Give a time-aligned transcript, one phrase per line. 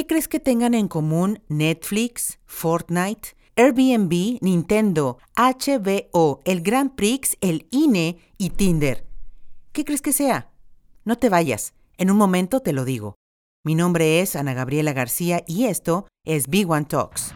[0.00, 7.68] ¿Qué crees que tengan en común Netflix, Fortnite, Airbnb, Nintendo, HBO, el Grand Prix, el
[7.70, 9.06] INE y Tinder?
[9.72, 10.48] ¿Qué crees que sea?
[11.04, 13.16] No te vayas, en un momento te lo digo.
[13.62, 17.34] Mi nombre es Ana Gabriela García y esto es Big One Talks.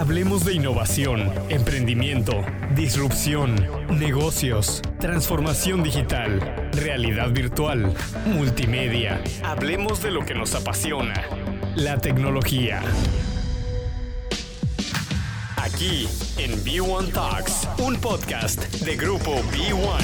[0.00, 2.32] Hablemos de innovación, emprendimiento,
[2.74, 3.54] disrupción,
[3.98, 7.92] negocios, transformación digital, realidad virtual,
[8.24, 9.22] multimedia.
[9.44, 11.12] Hablemos de lo que nos apasiona,
[11.76, 12.80] la tecnología.
[15.58, 20.00] Aquí en B1 Talks, un podcast de grupo B1.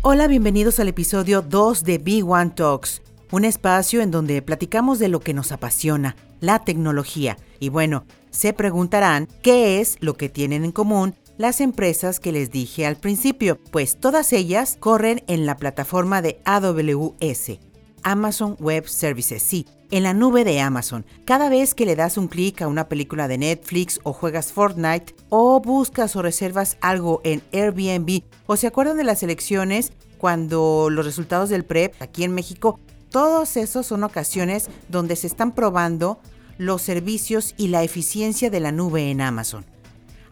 [0.00, 5.20] Hola, bienvenidos al episodio 2 de B1 Talks, un espacio en donde platicamos de lo
[5.20, 7.36] que nos apasiona, la tecnología.
[7.60, 12.50] Y bueno, se preguntarán qué es lo que tienen en común las empresas que les
[12.50, 17.58] dije al principio, pues todas ellas corren en la plataforma de AWS,
[18.02, 21.04] Amazon Web Services, sí, en la nube de Amazon.
[21.24, 25.14] Cada vez que le das un clic a una película de Netflix o juegas Fortnite
[25.28, 31.06] o buscas o reservas algo en Airbnb o se acuerdan de las elecciones cuando los
[31.06, 36.20] resultados del PREP aquí en México, todos esos son ocasiones donde se están probando
[36.60, 39.64] los servicios y la eficiencia de la nube en Amazon.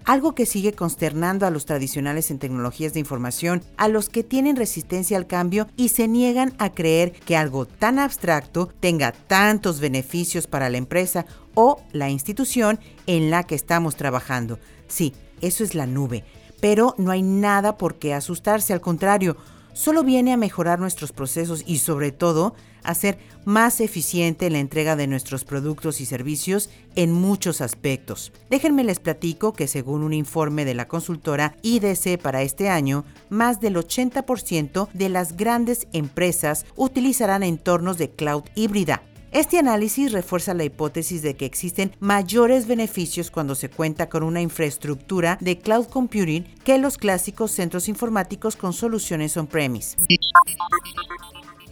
[0.05, 4.57] Algo que sigue consternando a los tradicionales en tecnologías de información, a los que tienen
[4.57, 10.47] resistencia al cambio y se niegan a creer que algo tan abstracto tenga tantos beneficios
[10.47, 14.59] para la empresa o la institución en la que estamos trabajando.
[14.87, 16.25] Sí, eso es la nube,
[16.61, 19.39] pero no hay nada por qué asustarse, al contrario,
[19.73, 22.55] solo viene a mejorar nuestros procesos y sobre todo
[22.89, 28.33] a ser más eficiente la entrega de nuestros productos y servicios en muchos aspectos.
[28.49, 33.61] Déjenme les platico que según un informe de la consultora IDC para este año, más
[33.61, 40.65] del 80% de las grandes empresas utilizarán entornos de cloud híbrida, este análisis refuerza la
[40.65, 46.45] hipótesis de que existen mayores beneficios cuando se cuenta con una infraestructura de cloud computing
[46.65, 49.99] que los clásicos centros informáticos con soluciones on-premise.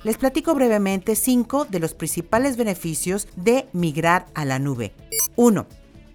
[0.05, 4.93] Les platico brevemente cinco de los principales beneficios de migrar a la nube.
[5.37, 5.67] 1.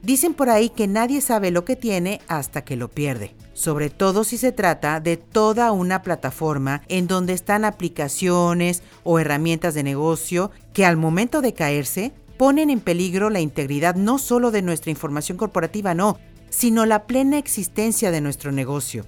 [0.01, 4.23] Dicen por ahí que nadie sabe lo que tiene hasta que lo pierde, sobre todo
[4.23, 10.49] si se trata de toda una plataforma en donde están aplicaciones o herramientas de negocio
[10.73, 15.37] que al momento de caerse ponen en peligro la integridad no solo de nuestra información
[15.37, 16.17] corporativa, no,
[16.49, 19.05] sino la plena existencia de nuestro negocio.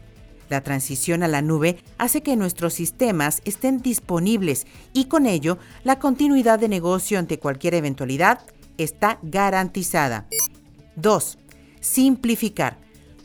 [0.50, 6.00] La transición a la nube hace que nuestros sistemas estén disponibles y con ello la
[6.00, 8.40] continuidad de negocio ante cualquier eventualidad
[8.78, 10.28] está garantizada.
[10.96, 11.38] 2.
[11.80, 12.78] Simplificar.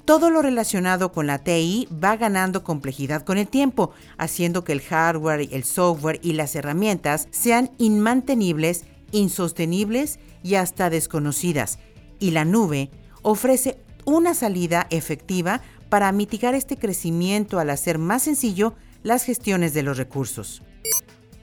[0.05, 4.81] Todo lo relacionado con la TI va ganando complejidad con el tiempo, haciendo que el
[4.81, 11.79] hardware, el software y las herramientas sean inmantenibles, insostenibles y hasta desconocidas.
[12.19, 12.91] Y la nube
[13.21, 19.83] ofrece una salida efectiva para mitigar este crecimiento al hacer más sencillo las gestiones de
[19.83, 20.63] los recursos.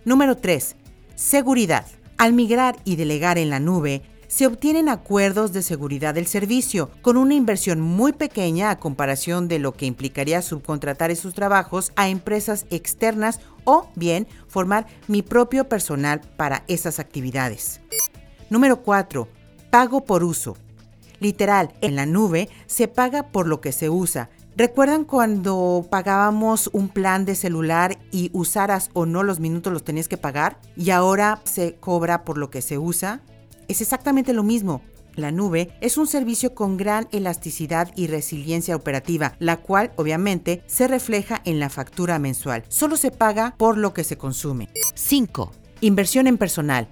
[0.03, 0.75] Número 3.
[1.15, 1.85] Seguridad.
[2.17, 7.17] Al migrar y delegar en la nube, se obtienen acuerdos de seguridad del servicio, con
[7.17, 12.65] una inversión muy pequeña a comparación de lo que implicaría subcontratar esos trabajos a empresas
[12.69, 17.81] externas o bien formar mi propio personal para esas actividades.
[18.49, 19.27] Número 4.
[19.69, 20.57] Pago por uso.
[21.19, 24.29] Literal, en la nube se paga por lo que se usa.
[24.57, 30.07] ¿Recuerdan cuando pagábamos un plan de celular y usaras o no los minutos los tenías
[30.07, 30.59] que pagar?
[30.77, 33.21] Y ahora se cobra por lo que se usa.
[33.67, 34.81] Es exactamente lo mismo.
[35.15, 40.87] La nube es un servicio con gran elasticidad y resiliencia operativa, la cual obviamente se
[40.87, 42.63] refleja en la factura mensual.
[42.67, 44.69] Solo se paga por lo que se consume.
[44.93, 45.51] 5.
[45.81, 46.87] Inversión en personal.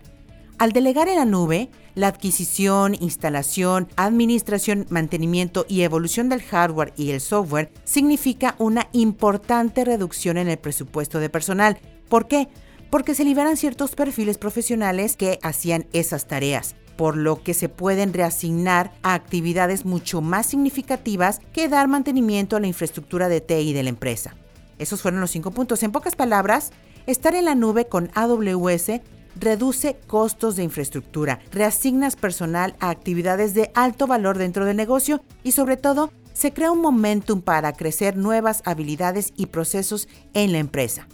[0.57, 7.11] Al delegar en la nube, la adquisición, instalación, administración, mantenimiento y evolución del hardware y
[7.11, 11.79] el software significa una importante reducción en el presupuesto de personal.
[12.09, 12.49] ¿Por qué?
[12.93, 18.13] porque se liberan ciertos perfiles profesionales que hacían esas tareas por lo que se pueden
[18.13, 23.81] reasignar a actividades mucho más significativas que dar mantenimiento a la infraestructura de TI de
[23.81, 24.35] la empresa.
[24.77, 25.81] Esos fueron los cinco puntos.
[25.81, 26.71] En pocas palabras,
[27.07, 29.01] estar en la nube con AWS
[29.35, 35.51] reduce costos de infraestructura, reasignas personal a actividades de alto valor dentro del negocio y
[35.51, 41.07] sobre todo se crea un momentum para crecer nuevas habilidades y procesos en la empresa.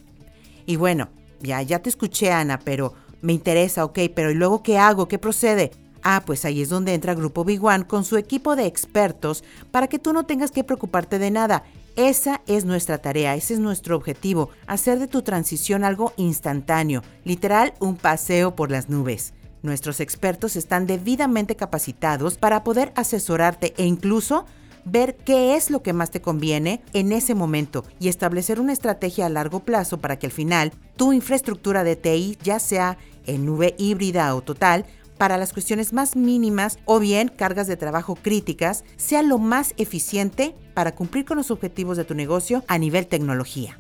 [0.65, 1.09] Y bueno,
[1.41, 5.07] ya, ya te escuché, Ana, pero me interesa, ok, pero ¿y luego qué hago?
[5.07, 5.71] ¿Qué procede?
[6.03, 9.87] Ah, pues ahí es donde entra Grupo Big One con su equipo de expertos para
[9.87, 11.63] que tú no tengas que preocuparte de nada.
[11.95, 17.73] Esa es nuestra tarea, ese es nuestro objetivo, hacer de tu transición algo instantáneo, literal
[17.79, 19.33] un paseo por las nubes.
[19.61, 24.45] Nuestros expertos están debidamente capacitados para poder asesorarte e incluso
[24.85, 29.25] ver qué es lo que más te conviene en ese momento y establecer una estrategia
[29.25, 33.75] a largo plazo para que al final tu infraestructura de TI, ya sea en nube
[33.77, 34.85] híbrida o total,
[35.19, 40.55] para las cuestiones más mínimas o bien cargas de trabajo críticas, sea lo más eficiente
[40.73, 43.77] para cumplir con los objetivos de tu negocio a nivel tecnología.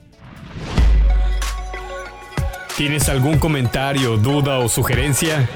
[2.77, 5.49] ¿Tienes algún comentario, duda o sugerencia?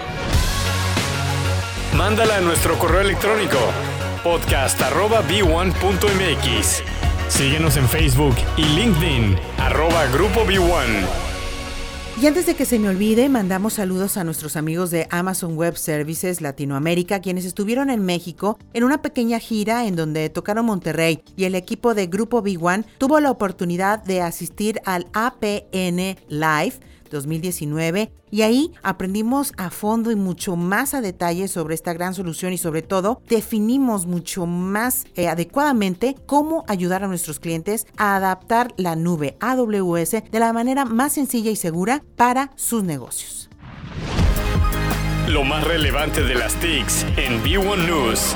[1.96, 3.60] Mándala a nuestro correo electrónico
[4.24, 6.84] podcast.b1.mx.
[7.28, 11.33] Síguenos en Facebook y LinkedIn, arroba Grupo B1.
[12.24, 15.76] Y antes de que se me olvide, mandamos saludos a nuestros amigos de Amazon Web
[15.76, 21.44] Services Latinoamérica, quienes estuvieron en México en una pequeña gira en donde tocaron Monterrey y
[21.44, 26.80] el equipo de Grupo B1 tuvo la oportunidad de asistir al APN Live
[27.14, 32.52] 2019 y ahí aprendimos a fondo y mucho más a detalle sobre esta gran solución
[32.52, 38.74] y sobre todo definimos mucho más eh, adecuadamente cómo ayudar a nuestros clientes a adaptar
[38.76, 43.50] la nube AWS de la manera más sencilla y segura para sus negocios.
[45.30, 48.36] Lo más relevante de las TICs en B1 News.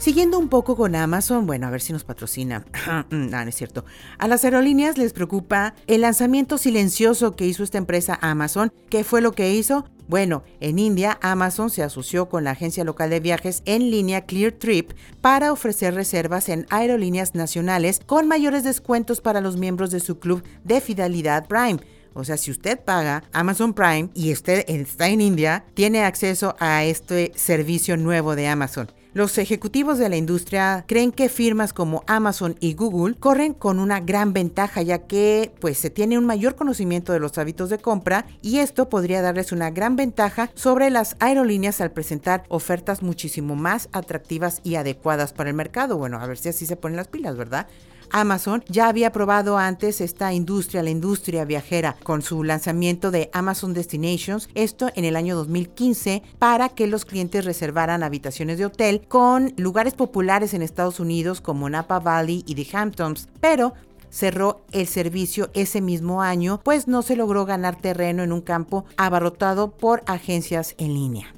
[0.00, 2.64] Siguiendo un poco con Amazon, bueno, a ver si nos patrocina.
[2.86, 3.84] no, no es cierto.
[4.16, 8.72] A las aerolíneas les preocupa el lanzamiento silencioso que hizo esta empresa Amazon.
[8.88, 9.84] ¿Qué fue lo que hizo?
[10.08, 14.52] Bueno, en India, Amazon se asoció con la agencia local de viajes en línea Clear
[14.52, 20.18] Trip para ofrecer reservas en aerolíneas nacionales con mayores descuentos para los miembros de su
[20.18, 21.78] club de fidelidad Prime.
[22.14, 26.84] O sea, si usted paga Amazon Prime y usted está en India, tiene acceso a
[26.84, 28.90] este servicio nuevo de Amazon.
[29.12, 33.98] Los ejecutivos de la industria creen que firmas como Amazon y Google corren con una
[33.98, 38.24] gran ventaja ya que pues se tiene un mayor conocimiento de los hábitos de compra
[38.40, 43.88] y esto podría darles una gran ventaja sobre las aerolíneas al presentar ofertas muchísimo más
[43.90, 45.98] atractivas y adecuadas para el mercado.
[45.98, 47.66] Bueno, a ver si así se ponen las pilas, ¿verdad?
[48.10, 53.74] Amazon ya había probado antes esta industria, la industria viajera, con su lanzamiento de Amazon
[53.74, 59.54] Destinations, esto en el año 2015, para que los clientes reservaran habitaciones de hotel con
[59.56, 63.74] lugares populares en Estados Unidos como Napa Valley y The Hamptons, pero
[64.10, 68.84] cerró el servicio ese mismo año, pues no se logró ganar terreno en un campo
[68.96, 71.34] abarrotado por agencias en línea.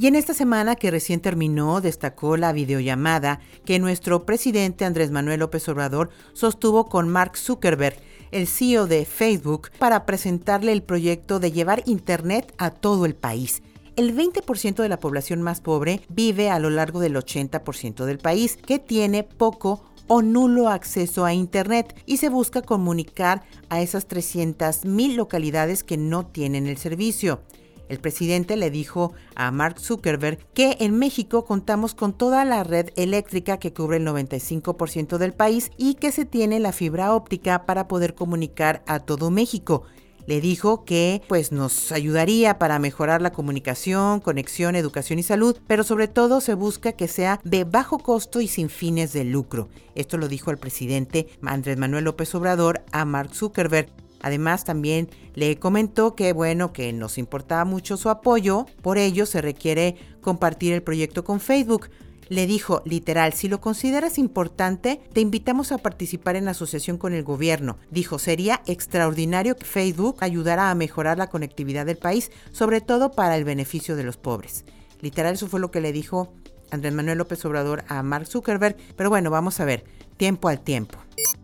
[0.00, 5.40] Y en esta semana que recién terminó, destacó la videollamada que nuestro presidente Andrés Manuel
[5.40, 7.98] López Obrador sostuvo con Mark Zuckerberg,
[8.30, 13.62] el CEO de Facebook, para presentarle el proyecto de llevar Internet a todo el país.
[13.94, 18.56] El 20% de la población más pobre vive a lo largo del 80% del país,
[18.56, 25.14] que tiene poco o nulo acceso a Internet y se busca comunicar a esas 300.000
[25.14, 27.42] localidades que no tienen el servicio.
[27.90, 32.90] El presidente le dijo a Mark Zuckerberg que en México contamos con toda la red
[32.94, 37.88] eléctrica que cubre el 95% del país y que se tiene la fibra óptica para
[37.88, 39.82] poder comunicar a todo México
[40.26, 45.82] le dijo que pues nos ayudaría para mejorar la comunicación, conexión, educación y salud, pero
[45.82, 49.68] sobre todo se busca que sea de bajo costo y sin fines de lucro.
[49.96, 53.88] Esto lo dijo el presidente Andrés Manuel López Obrador a Mark Zuckerberg.
[54.20, 59.40] Además, también le comentó que, bueno, que nos importaba mucho su apoyo, por ello se
[59.40, 61.88] requiere compartir el proyecto con Facebook.
[62.28, 67.24] Le dijo, literal, si lo consideras importante, te invitamos a participar en asociación con el
[67.24, 67.76] gobierno.
[67.90, 73.36] Dijo, sería extraordinario que Facebook ayudara a mejorar la conectividad del país, sobre todo para
[73.36, 74.64] el beneficio de los pobres.
[75.00, 76.32] Literal, eso fue lo que le dijo
[76.70, 78.76] Andrés Manuel López Obrador a Mark Zuckerberg.
[78.96, 79.84] Pero bueno, vamos a ver,
[80.16, 80.98] tiempo al tiempo.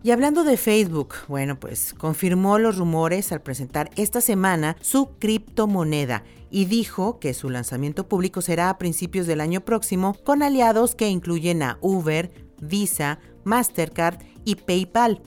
[0.07, 6.23] Y hablando de Facebook, bueno, pues confirmó los rumores al presentar esta semana su criptomoneda
[6.49, 11.09] y dijo que su lanzamiento público será a principios del año próximo con aliados que
[11.09, 15.23] incluyen a Uber, Visa, Mastercard y PayPal.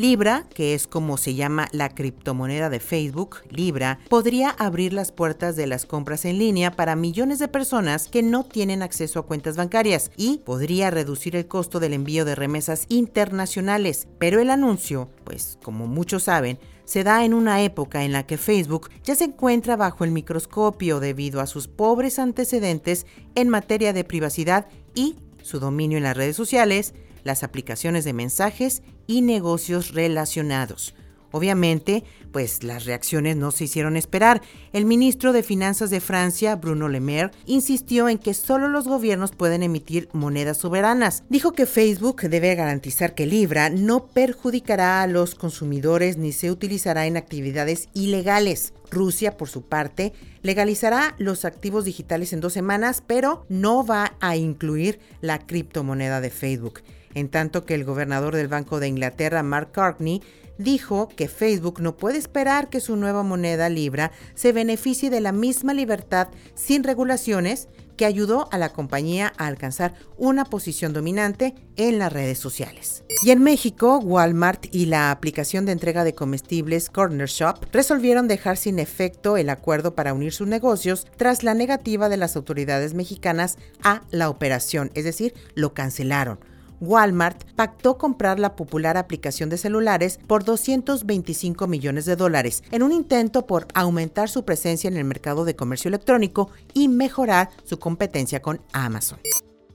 [0.00, 5.56] Libra, que es como se llama la criptomoneda de Facebook, Libra, podría abrir las puertas
[5.56, 9.58] de las compras en línea para millones de personas que no tienen acceso a cuentas
[9.58, 14.08] bancarias y podría reducir el costo del envío de remesas internacionales.
[14.18, 18.38] Pero el anuncio, pues como muchos saben, se da en una época en la que
[18.38, 23.04] Facebook ya se encuentra bajo el microscopio debido a sus pobres antecedentes
[23.34, 28.82] en materia de privacidad y su dominio en las redes sociales, las aplicaciones de mensajes
[29.06, 30.94] y negocios relacionados.
[31.32, 34.42] Obviamente, pues las reacciones no se hicieron esperar.
[34.72, 39.32] El ministro de Finanzas de Francia, Bruno Le Maire, insistió en que solo los gobiernos
[39.32, 41.22] pueden emitir monedas soberanas.
[41.28, 47.06] Dijo que Facebook debe garantizar que Libra no perjudicará a los consumidores ni se utilizará
[47.06, 48.72] en actividades ilegales.
[48.90, 50.12] Rusia, por su parte,
[50.42, 56.30] legalizará los activos digitales en dos semanas, pero no va a incluir la criptomoneda de
[56.30, 56.80] Facebook.
[57.14, 60.22] En tanto que el gobernador del Banco de Inglaterra, Mark Cartney,
[60.58, 65.32] dijo que Facebook no puede esperar que su nueva moneda Libra se beneficie de la
[65.32, 71.98] misma libertad sin regulaciones que ayudó a la compañía a alcanzar una posición dominante en
[71.98, 73.04] las redes sociales.
[73.22, 78.56] Y en México, Walmart y la aplicación de entrega de comestibles Corner Shop resolvieron dejar
[78.56, 83.58] sin efecto el acuerdo para unir sus negocios tras la negativa de las autoridades mexicanas
[83.82, 86.38] a la operación, es decir, lo cancelaron.
[86.80, 92.92] Walmart pactó comprar la popular aplicación de celulares por 225 millones de dólares en un
[92.92, 98.40] intento por aumentar su presencia en el mercado de comercio electrónico y mejorar su competencia
[98.40, 99.18] con Amazon.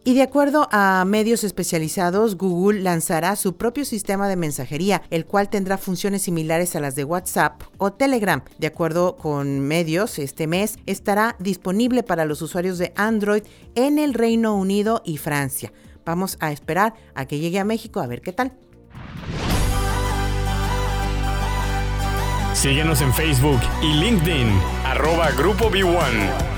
[0.08, 5.50] Y de acuerdo a medios especializados, Google lanzará su propio sistema de mensajería, el cual
[5.50, 8.44] tendrá funciones similares a las de WhatsApp o Telegram.
[8.60, 13.42] De acuerdo con medios, este mes estará disponible para los usuarios de Android
[13.74, 15.74] en el Reino Unido y Francia.
[16.06, 18.54] Vamos a esperar a que llegue a México a ver qué tal.
[22.54, 24.48] Síguenos en Facebook y LinkedIn,
[24.86, 26.56] arroba Grupo B1.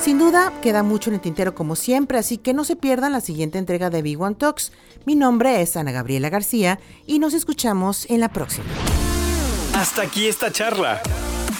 [0.00, 3.20] Sin duda, queda mucho en el tintero como siempre, así que no se pierdan la
[3.20, 4.72] siguiente entrega de B1 Talks.
[5.04, 8.66] Mi nombre es Ana Gabriela García y nos escuchamos en la próxima.
[9.74, 11.00] Hasta aquí esta charla.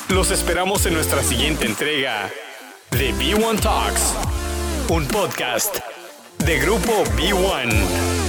[0.08, 2.30] Los esperamos en nuestra siguiente entrega
[2.90, 4.14] de B1 Talks,
[4.88, 5.89] un podcast
[6.44, 8.19] de Grupo B1.